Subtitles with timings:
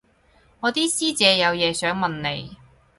[0.61, 2.57] 我啲師姐有嘢想問你